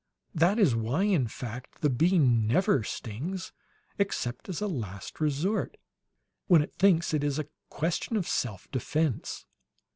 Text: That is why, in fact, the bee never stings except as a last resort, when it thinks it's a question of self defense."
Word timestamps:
That 0.33 0.57
is 0.57 0.75
why, 0.75 1.03
in 1.03 1.27
fact, 1.27 1.81
the 1.81 1.89
bee 1.91 2.17
never 2.17 2.81
stings 2.81 3.53
except 3.99 4.49
as 4.49 4.59
a 4.59 4.65
last 4.67 5.21
resort, 5.21 5.77
when 6.47 6.63
it 6.63 6.73
thinks 6.73 7.13
it's 7.13 7.37
a 7.37 7.45
question 7.69 8.17
of 8.17 8.27
self 8.27 8.67
defense." 8.71 9.45